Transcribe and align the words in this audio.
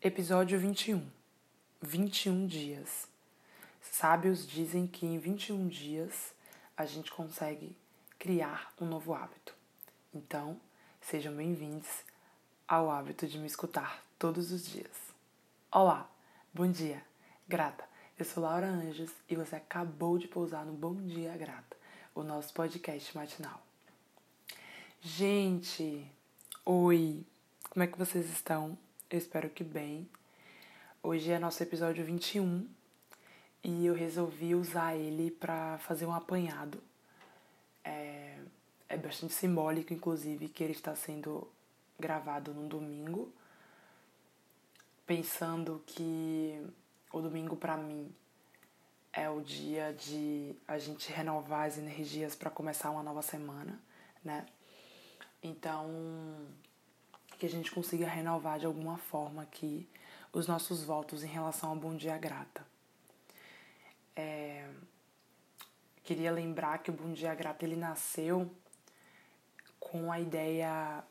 Episódio 0.00 0.56
21 0.60 1.04
21 1.82 2.46
dias. 2.46 3.08
Sábios 3.82 4.46
dizem 4.46 4.86
que 4.86 5.04
em 5.04 5.18
21 5.18 5.66
dias 5.66 6.32
a 6.76 6.86
gente 6.86 7.10
consegue 7.10 7.76
criar 8.16 8.72
um 8.80 8.86
novo 8.86 9.12
hábito. 9.12 9.56
Então, 10.14 10.60
sejam 11.00 11.34
bem-vindos 11.34 11.88
ao 12.68 12.88
hábito 12.88 13.26
de 13.26 13.38
me 13.38 13.48
escutar 13.48 14.04
todos 14.16 14.52
os 14.52 14.66
dias. 14.66 14.96
Olá, 15.68 16.08
bom 16.54 16.70
dia, 16.70 17.04
grata. 17.48 17.84
Eu 18.16 18.24
sou 18.24 18.44
Laura 18.44 18.68
Anjos 18.68 19.10
e 19.28 19.34
você 19.34 19.56
acabou 19.56 20.16
de 20.16 20.28
pousar 20.28 20.64
no 20.64 20.74
Bom 20.74 20.94
Dia 20.94 21.36
Grata, 21.36 21.76
o 22.14 22.22
nosso 22.22 22.54
podcast 22.54 23.18
matinal. 23.18 23.60
Gente, 25.00 26.08
oi, 26.64 27.26
como 27.68 27.82
é 27.82 27.88
que 27.88 27.98
vocês 27.98 28.30
estão? 28.30 28.78
Eu 29.10 29.16
espero 29.16 29.48
que 29.48 29.64
bem. 29.64 30.06
Hoje 31.02 31.30
é 31.30 31.38
nosso 31.38 31.62
episódio 31.62 32.04
21 32.04 32.68
e 33.64 33.86
eu 33.86 33.94
resolvi 33.94 34.54
usar 34.54 34.96
ele 34.96 35.30
para 35.30 35.78
fazer 35.78 36.04
um 36.04 36.12
apanhado. 36.12 36.78
É, 37.82 38.38
é 38.86 38.98
bastante 38.98 39.32
simbólico, 39.32 39.94
inclusive, 39.94 40.50
que 40.50 40.62
ele 40.62 40.74
está 40.74 40.94
sendo 40.94 41.48
gravado 41.98 42.52
no 42.52 42.68
domingo, 42.68 43.32
pensando 45.06 45.82
que 45.86 46.62
o 47.10 47.22
domingo 47.22 47.56
para 47.56 47.78
mim 47.78 48.14
é 49.10 49.30
o 49.30 49.40
dia 49.40 49.90
de 49.94 50.54
a 50.66 50.78
gente 50.78 51.10
renovar 51.10 51.66
as 51.66 51.78
energias 51.78 52.34
para 52.34 52.50
começar 52.50 52.90
uma 52.90 53.02
nova 53.02 53.22
semana, 53.22 53.80
né? 54.22 54.44
Então, 55.42 56.46
que 57.38 57.46
a 57.46 57.48
gente 57.48 57.70
consiga 57.70 58.06
renovar 58.08 58.58
de 58.58 58.66
alguma 58.66 58.98
forma 58.98 59.42
aqui 59.42 59.88
os 60.32 60.46
nossos 60.46 60.82
votos 60.82 61.22
em 61.22 61.28
relação 61.28 61.70
ao 61.70 61.76
Bom 61.76 61.96
Dia 61.96 62.18
Grata. 62.18 62.66
É, 64.16 64.68
queria 66.02 66.32
lembrar 66.32 66.78
que 66.78 66.90
o 66.90 66.92
Bom 66.92 67.12
Dia 67.12 67.34
Grata 67.34 67.64
ele 67.64 67.76
nasceu 67.76 68.50
com 69.78 70.10
a 70.10 70.18
ideia 70.18 71.04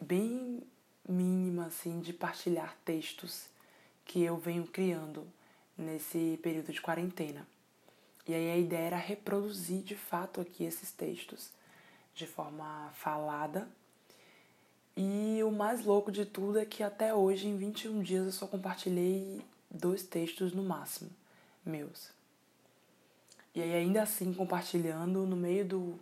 bem 0.00 0.62
mínima 1.08 1.66
assim 1.66 2.00
de 2.00 2.12
partilhar 2.12 2.76
textos 2.84 3.48
que 4.04 4.22
eu 4.22 4.36
venho 4.36 4.66
criando 4.66 5.26
nesse 5.78 6.38
período 6.42 6.72
de 6.72 6.80
quarentena. 6.80 7.46
E 8.26 8.34
aí 8.34 8.50
a 8.50 8.56
ideia 8.56 8.86
era 8.86 8.96
reproduzir 8.96 9.82
de 9.82 9.94
fato 9.94 10.40
aqui 10.40 10.64
esses 10.64 10.90
textos 10.90 11.50
de 12.14 12.26
forma 12.26 12.90
falada 12.94 13.68
e 14.96 15.42
o 15.42 15.50
mais 15.50 15.84
louco 15.84 16.10
de 16.10 16.24
tudo 16.24 16.58
é 16.58 16.64
que 16.64 16.82
até 16.82 17.14
hoje, 17.14 17.48
em 17.48 17.56
21 17.56 18.02
dias, 18.02 18.26
eu 18.26 18.32
só 18.32 18.46
compartilhei 18.46 19.40
dois 19.70 20.02
textos 20.02 20.52
no 20.52 20.62
máximo, 20.62 21.10
meus. 21.64 22.10
E 23.54 23.62
aí, 23.62 23.72
ainda 23.74 24.02
assim, 24.02 24.32
compartilhando, 24.32 25.26
no 25.26 25.36
meio 25.36 25.64
do, 25.64 26.00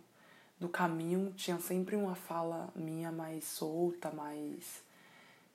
do 0.59 0.67
caminho, 0.67 1.33
tinha 1.33 1.59
sempre 1.59 1.95
uma 1.95 2.15
fala 2.15 2.69
minha 2.75 3.11
mais 3.11 3.45
solta, 3.45 4.11
mais. 4.11 4.83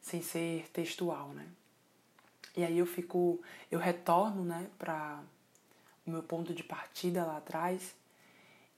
sem 0.01 0.23
ser 0.23 0.69
textual, 0.73 1.29
né? 1.29 1.47
E 2.57 2.65
aí 2.65 2.79
eu 2.79 2.87
fico. 2.87 3.41
eu 3.71 3.79
retorno, 3.79 4.45
né, 4.45 4.69
pra 4.79 5.23
o 6.07 6.11
meu 6.11 6.23
ponto 6.23 6.55
de 6.55 6.63
partida 6.63 7.25
lá 7.25 7.39
atrás. 7.39 7.95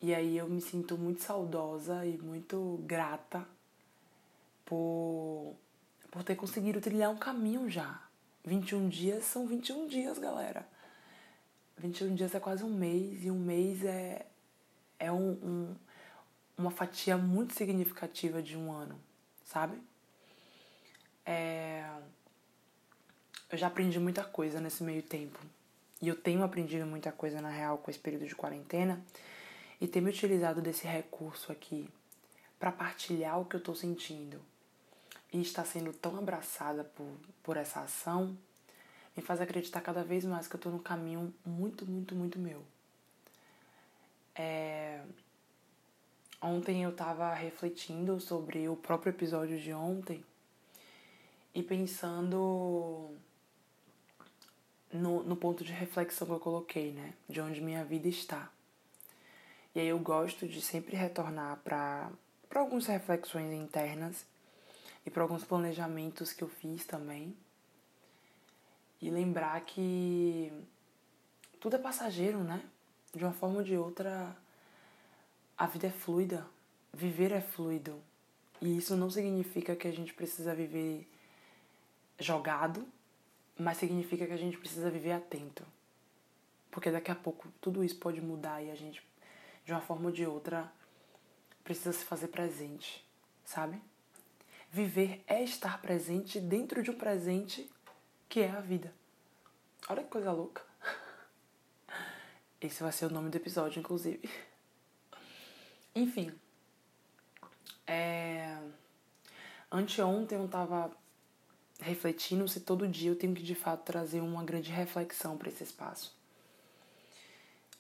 E 0.01 0.15
aí 0.15 0.37
eu 0.37 0.49
me 0.49 0.61
sinto 0.61 0.97
muito 0.99 1.23
saudosa 1.23 2.05
e 2.07 2.19
muito 2.19 2.81
grata 2.85 3.47
por, 4.67 5.57
por 6.11 6.23
ter 6.23 6.35
conseguido 6.35 6.81
trilhar 6.81 7.11
um 7.11 7.17
caminho 7.17 7.71
já. 7.71 8.03
21 8.45 8.89
dias 8.89 9.25
são 9.25 9.47
21 9.47 9.89
dias, 9.89 10.19
galera. 10.19 10.69
21 11.79 12.15
dias 12.15 12.35
é 12.35 12.41
quase 12.41 12.63
um 12.63 12.73
mês, 12.73 13.25
e 13.25 13.31
um 13.31 13.39
mês 13.39 13.85
é, 13.85 14.27
é 14.99 15.11
um, 15.11 15.31
um, 15.33 15.77
uma 16.59 16.71
fatia 16.71 17.17
muito 17.17 17.55
significativa 17.55 18.43
de 18.43 18.57
um 18.57 18.73
ano, 18.73 19.01
sabe? 19.45 19.81
É, 21.25 21.85
eu 23.51 23.59
já 23.59 23.67
aprendi 23.67 23.99
muita 23.99 24.25
coisa 24.25 24.61
nesse 24.61 24.83
meio 24.83 25.03
tempo. 25.03 25.39
E 26.01 26.09
eu 26.09 26.17
tenho 26.17 26.43
aprendido 26.43 26.87
muita 26.87 27.11
coisa 27.11 27.41
na 27.41 27.49
real 27.49 27.79
com 27.79 27.91
esse 27.91 27.99
período 27.99 28.27
de 28.27 28.35
quarentena. 28.35 29.03
E 29.81 29.87
tenho 29.87 30.05
me 30.05 30.11
utilizado 30.11 30.63
desse 30.63 30.87
recurso 30.87 31.53
aqui 31.53 31.89
para 32.59 32.73
partilhar 32.73 33.41
o 33.41 33.45
que 33.45 33.57
eu 33.57 33.61
tô 33.61 33.75
sentindo, 33.75 34.41
e 35.33 35.41
estar 35.41 35.65
sendo 35.65 35.93
tão 35.93 36.17
abraçada 36.17 36.85
por, 36.85 37.07
por 37.43 37.57
essa 37.57 37.81
ação 37.81 38.37
me 39.17 39.23
faz 39.23 39.41
acreditar 39.41 39.81
cada 39.81 40.05
vez 40.05 40.25
mais 40.25 40.47
que 40.47 40.55
eu 40.55 40.59
estou 40.59 40.71
no 40.71 40.79
caminho 40.79 41.33
muito, 41.45 41.87
muito, 41.87 42.15
muito 42.15 42.39
meu. 42.39 42.63
É... 44.35 45.01
Ontem 46.41 46.83
eu 46.83 46.91
estava 46.91 47.33
refletindo 47.33 48.21
sobre 48.21 48.69
o 48.69 48.77
próprio 48.77 49.11
episódio 49.11 49.59
de 49.59 49.73
ontem 49.73 50.23
e 51.55 51.63
pensando 51.63 53.11
no, 54.93 55.23
no 55.23 55.35
ponto 55.35 55.65
de 55.65 55.73
reflexão 55.73 56.27
que 56.27 56.33
eu 56.35 56.41
coloquei, 56.41 56.93
né? 56.93 57.15
De 57.27 57.41
onde 57.41 57.63
minha 57.63 57.83
vida 57.85 58.09
está. 58.09 58.51
E 59.75 59.81
aí 59.81 59.89
eu 59.89 59.99
gosto 59.99 60.47
de 60.47 60.61
sempre 60.61 60.95
retornar 60.95 61.59
para 61.65 62.11
algumas 62.55 62.87
reflexões 62.87 63.53
internas 63.53 64.27
e 65.07 65.11
para 65.11 65.23
alguns 65.23 65.45
planejamentos 65.45 66.33
que 66.33 66.43
eu 66.43 66.49
fiz 66.49 66.85
também. 66.85 67.35
E 69.01 69.09
lembrar 69.09 69.61
que 69.61 70.53
tudo 71.61 71.77
é 71.77 71.79
passageiro, 71.79 72.43
né? 72.43 72.61
De 73.15 73.25
uma 73.25 73.33
forma 73.33 73.59
ou 73.59 73.63
de 73.63 73.77
outra, 73.77 74.37
a 75.57 75.67
vida 75.67 75.87
é 75.87 75.91
fluida, 75.91 76.45
viver 76.93 77.31
é 77.31 77.41
fluido. 77.41 78.03
E 78.61 78.77
isso 78.77 78.97
não 78.97 79.09
significa 79.09 79.77
que 79.77 79.87
a 79.87 79.93
gente 79.93 80.13
precisa 80.13 80.55
viver 80.55 81.09
jogado, 82.19 82.87
mas 83.57 83.79
significa 83.79 84.27
que 84.27 84.33
a 84.33 84.39
gente 84.39 84.59
precisa 84.59 84.91
viver 84.91 85.13
atento. 85.13 85.65
Porque 86.71 86.91
daqui 86.91 87.11
a 87.11 87.15
pouco 87.15 87.49
tudo 87.61 87.85
isso 87.85 87.97
pode 87.97 88.21
mudar 88.21 88.61
e 88.63 88.71
a 88.71 88.75
gente, 88.75 89.03
de 89.65 89.73
uma 89.73 89.81
forma 89.81 90.07
ou 90.07 90.13
de 90.13 90.27
outra, 90.27 90.71
precisa 91.63 91.93
se 91.93 92.05
fazer 92.05 92.29
presente, 92.29 93.07
sabe? 93.45 93.81
Viver 94.71 95.23
é 95.27 95.43
estar 95.43 95.81
presente 95.81 96.41
dentro 96.41 96.83
de 96.83 96.91
um 96.91 96.99
presente 96.99 97.71
que 98.29 98.41
é 98.41 98.51
a 98.51 98.61
vida. 98.61 98.93
Olha 99.89 100.03
que 100.03 100.11
coisa 100.11 100.33
louca. 100.33 100.63
Esse 102.61 102.83
vai 102.83 102.93
ser 102.93 103.07
o 103.07 103.11
nome 103.11 103.31
do 103.31 103.37
episódio, 103.37 103.79
inclusive. 103.81 104.29
Enfim. 105.95 106.33
É... 107.87 108.59
Anteontem 109.71 110.39
eu 110.39 110.49
tava 110.49 110.91
refletindo 111.81 112.49
se 112.49 112.61
todo 112.61 112.89
dia 112.89 113.11
eu 113.11 113.17
tenho 113.17 113.35
que 113.35 113.43
de 113.43 113.55
fato 113.55 113.85
trazer 113.85 114.21
uma 114.21 114.45
grande 114.45 114.71
reflexão 114.71 115.37
para 115.37 115.49
esse 115.49 115.63
espaço. 115.63 116.17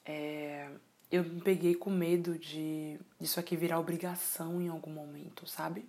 É... 0.05 0.71
Eu 1.11 1.25
me 1.25 1.41
peguei 1.41 1.75
com 1.75 1.91
medo 1.91 2.39
de 2.39 2.99
isso 3.21 3.39
aqui 3.39 3.57
virar 3.57 3.79
obrigação 3.79 4.61
em 4.61 4.69
algum 4.69 4.91
momento, 4.91 5.47
sabe? 5.47 5.89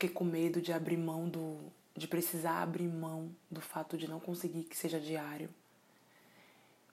Fiquei 0.00 0.14
com 0.14 0.24
medo 0.24 0.62
de 0.62 0.72
abrir 0.72 0.96
mão 0.96 1.28
do. 1.28 1.58
de 1.94 2.08
precisar 2.08 2.62
abrir 2.62 2.88
mão 2.88 3.36
do 3.50 3.60
fato 3.60 3.98
de 3.98 4.08
não 4.08 4.18
conseguir 4.18 4.64
que 4.64 4.74
seja 4.74 4.98
diário. 4.98 5.50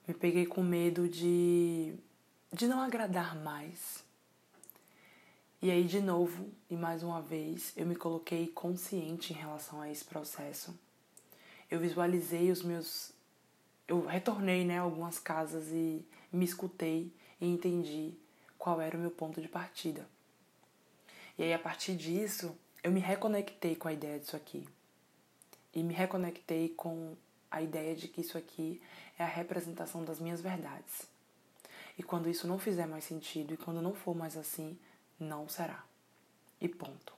Me 0.06 0.12
peguei 0.12 0.44
com 0.44 0.62
medo 0.62 1.08
de. 1.08 1.94
de 2.52 2.66
não 2.66 2.82
agradar 2.82 3.34
mais. 3.34 4.04
E 5.62 5.70
aí, 5.70 5.84
de 5.84 6.02
novo, 6.02 6.50
e 6.68 6.76
mais 6.76 7.02
uma 7.02 7.22
vez, 7.22 7.72
eu 7.78 7.86
me 7.86 7.96
coloquei 7.96 8.46
consciente 8.48 9.32
em 9.32 9.36
relação 9.36 9.80
a 9.80 9.90
esse 9.90 10.04
processo. 10.04 10.78
Eu 11.70 11.80
visualizei 11.80 12.50
os 12.50 12.62
meus. 12.62 13.10
Eu 13.88 14.04
retornei, 14.04 14.66
né, 14.66 14.80
algumas 14.80 15.18
casas 15.18 15.68
e 15.68 16.04
me 16.30 16.44
escutei 16.44 17.10
e 17.40 17.46
entendi 17.46 18.12
qual 18.58 18.82
era 18.82 18.98
o 18.98 19.00
meu 19.00 19.10
ponto 19.10 19.40
de 19.40 19.48
partida. 19.48 20.06
E 21.38 21.42
aí, 21.42 21.54
a 21.54 21.58
partir 21.58 21.96
disso, 21.96 22.54
eu 22.82 22.92
me 22.92 23.00
reconectei 23.00 23.74
com 23.74 23.88
a 23.88 23.92
ideia 23.92 24.18
disso 24.18 24.36
aqui. 24.36 24.66
E 25.74 25.82
me 25.82 25.92
reconectei 25.92 26.70
com 26.70 27.16
a 27.50 27.62
ideia 27.62 27.94
de 27.94 28.08
que 28.08 28.20
isso 28.20 28.38
aqui 28.38 28.80
é 29.18 29.24
a 29.24 29.26
representação 29.26 30.04
das 30.04 30.18
minhas 30.18 30.40
verdades. 30.40 31.06
E 31.98 32.02
quando 32.02 32.28
isso 32.28 32.46
não 32.46 32.58
fizer 32.58 32.86
mais 32.86 33.04
sentido 33.04 33.52
e 33.52 33.56
quando 33.56 33.82
não 33.82 33.94
for 33.94 34.14
mais 34.14 34.36
assim, 34.36 34.78
não 35.18 35.48
será. 35.48 35.84
E 36.60 36.68
ponto. 36.68 37.12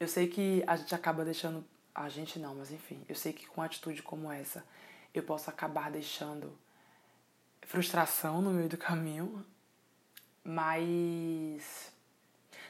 Eu 0.00 0.08
sei 0.08 0.28
que 0.28 0.62
a 0.66 0.76
gente 0.76 0.94
acaba 0.94 1.24
deixando. 1.24 1.64
A 1.94 2.08
gente 2.08 2.38
não, 2.38 2.54
mas 2.54 2.70
enfim. 2.70 3.04
Eu 3.08 3.14
sei 3.14 3.32
que 3.32 3.46
com 3.46 3.60
atitude 3.60 4.02
como 4.02 4.30
essa, 4.30 4.64
eu 5.12 5.22
posso 5.22 5.50
acabar 5.50 5.90
deixando 5.90 6.56
frustração 7.62 8.40
no 8.40 8.50
meio 8.50 8.68
do 8.68 8.76
caminho. 8.76 9.44
Mas 10.44 11.92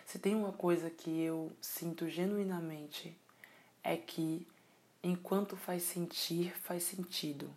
se 0.09 0.19
tem 0.19 0.35
uma 0.35 0.55
coisa 0.55 0.89
que 0.89 1.21
eu 1.21 1.53
sinto 1.61 2.09
genuinamente 2.09 3.15
é 3.85 3.95
que 3.95 4.49
enquanto 5.03 5.55
faz 5.55 5.83
sentir, 5.83 6.51
faz 6.63 6.85
sentido. 6.85 7.55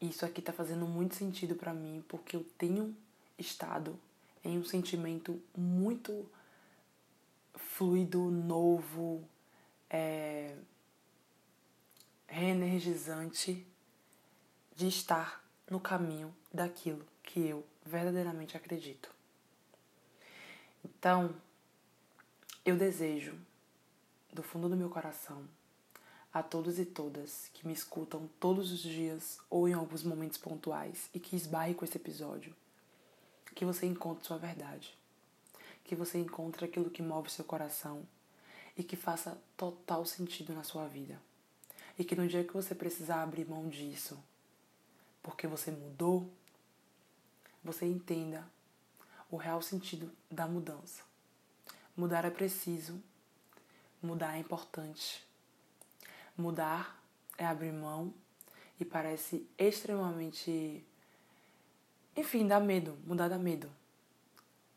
Isso 0.00 0.24
aqui 0.24 0.40
tá 0.40 0.52
fazendo 0.52 0.86
muito 0.86 1.16
sentido 1.16 1.56
para 1.56 1.74
mim 1.74 2.04
porque 2.06 2.36
eu 2.36 2.46
tenho 2.56 2.96
estado 3.36 3.98
em 4.44 4.56
um 4.56 4.64
sentimento 4.64 5.42
muito 5.56 6.24
fluido, 7.56 8.30
novo, 8.30 9.28
é, 9.90 10.56
reenergizante 12.28 13.66
de 14.76 14.86
estar 14.86 15.44
no 15.68 15.80
caminho 15.80 16.32
daquilo 16.54 17.04
que 17.24 17.40
eu 17.40 17.66
verdadeiramente 17.84 18.56
acredito. 18.56 19.15
Então, 20.86 21.34
eu 22.64 22.76
desejo, 22.76 23.36
do 24.32 24.40
fundo 24.40 24.68
do 24.68 24.76
meu 24.76 24.88
coração, 24.88 25.44
a 26.32 26.44
todos 26.44 26.78
e 26.78 26.84
todas 26.84 27.50
que 27.52 27.66
me 27.66 27.72
escutam 27.72 28.30
todos 28.38 28.70
os 28.70 28.78
dias 28.78 29.40
ou 29.50 29.68
em 29.68 29.72
alguns 29.72 30.04
momentos 30.04 30.38
pontuais 30.38 31.10
e 31.12 31.18
que 31.18 31.34
esbarre 31.34 31.74
com 31.74 31.84
esse 31.84 31.96
episódio, 31.96 32.54
que 33.52 33.64
você 33.64 33.84
encontre 33.84 34.24
sua 34.24 34.38
verdade, 34.38 34.96
que 35.82 35.96
você 35.96 36.18
encontre 36.18 36.64
aquilo 36.64 36.88
que 36.88 37.02
move 37.02 37.30
seu 37.30 37.44
coração 37.44 38.06
e 38.76 38.84
que 38.84 38.94
faça 38.94 39.36
total 39.56 40.06
sentido 40.06 40.54
na 40.54 40.62
sua 40.62 40.86
vida. 40.86 41.20
E 41.98 42.04
que 42.04 42.14
no 42.14 42.28
dia 42.28 42.44
que 42.44 42.52
você 42.52 42.76
precisar 42.76 43.24
abrir 43.24 43.48
mão 43.48 43.68
disso, 43.68 44.16
porque 45.20 45.48
você 45.48 45.72
mudou, 45.72 46.30
você 47.64 47.86
entenda 47.86 48.46
o 49.30 49.36
real 49.36 49.60
sentido 49.60 50.10
da 50.30 50.46
mudança. 50.46 51.02
Mudar 51.96 52.24
é 52.24 52.30
preciso, 52.30 53.02
mudar 54.02 54.36
é 54.36 54.38
importante. 54.38 55.24
Mudar 56.36 57.02
é 57.38 57.46
abrir 57.46 57.72
mão 57.72 58.12
e 58.78 58.84
parece 58.84 59.48
extremamente. 59.58 60.84
Enfim, 62.14 62.46
dá 62.46 62.60
medo, 62.60 62.98
mudar 63.06 63.28
dá 63.28 63.38
medo. 63.38 63.70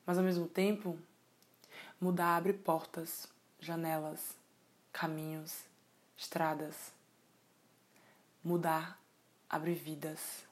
Mas 0.05 0.17
ao 0.17 0.23
mesmo 0.23 0.47
tempo, 0.47 0.97
mudar 1.99 2.37
abre 2.37 2.53
portas, 2.53 3.27
janelas, 3.59 4.35
caminhos, 4.91 5.63
estradas. 6.17 6.91
Mudar 8.43 8.99
abre 9.49 9.73
vidas. 9.73 10.43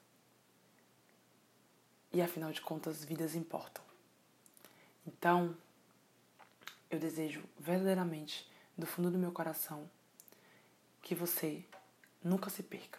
E 2.12 2.22
afinal 2.22 2.52
de 2.52 2.60
contas, 2.60 3.04
vidas 3.04 3.34
importam. 3.34 3.87
Então, 5.08 5.56
eu 6.90 6.98
desejo 6.98 7.42
verdadeiramente, 7.58 8.46
do 8.76 8.86
fundo 8.86 9.10
do 9.10 9.16
meu 9.16 9.32
coração, 9.32 9.88
que 11.00 11.14
você 11.14 11.64
nunca 12.22 12.50
se 12.50 12.62
perca 12.62 12.98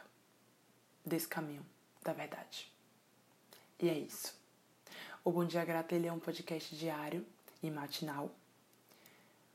desse 1.06 1.27
caminho 1.27 1.63
da 2.03 2.11
verdade. 2.11 2.73
E 3.79 3.88
é 3.88 3.95
isso. 3.95 4.35
O 5.23 5.31
Bom 5.31 5.45
Dia 5.45 5.63
Grata 5.63 5.95
é 5.95 6.11
um 6.11 6.17
podcast 6.17 6.75
diário 6.75 7.23
e 7.61 7.69
matinal, 7.69 8.31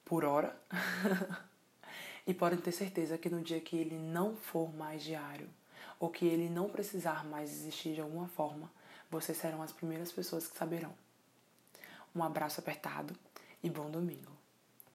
por 0.05 0.25
hora. 0.25 0.57
e 2.25 2.33
podem 2.33 2.61
ter 2.61 2.71
certeza 2.71 3.19
que 3.19 3.29
no 3.29 3.43
dia 3.43 3.61
que 3.61 3.77
ele 3.77 3.97
não 3.97 4.37
for 4.37 4.73
mais 4.73 5.03
diário, 5.03 5.51
ou 5.99 6.09
que 6.09 6.25
ele 6.25 6.49
não 6.49 6.71
precisar 6.71 7.25
mais 7.25 7.51
existir 7.51 7.95
de 7.95 8.01
alguma 8.01 8.29
forma, 8.29 8.71
vocês 9.11 9.39
serão 9.39 9.61
as 9.61 9.73
primeiras 9.73 10.13
pessoas 10.13 10.47
que 10.47 10.57
saberão. 10.57 10.95
Um 12.15 12.23
abraço 12.23 12.61
apertado 12.61 13.15
e 13.63 13.69
bom 13.69 13.91
domingo. 13.91 14.44